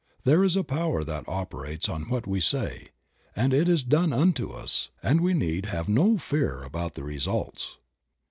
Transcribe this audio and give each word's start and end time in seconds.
There 0.23 0.43
is 0.43 0.55
a 0.55 0.63
power 0.63 1.03
that 1.03 1.27
operates 1.29 1.87
on 1.87 2.09
what 2.09 2.25
we 2.25 2.39
say, 2.41 2.87
and 3.35 3.53
it 3.53 3.69
is 3.69 3.83
done 3.83 4.11
unto 4.11 4.49
us, 4.49 4.89
and 5.03 5.21
we 5.21 5.35
need 5.35 5.67
have 5.67 5.87
no 5.87 6.17
fear 6.17 6.63
about 6.63 6.95
the 6.95 7.03
results. 7.03 7.77